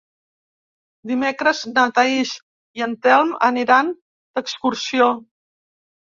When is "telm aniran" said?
3.07-3.91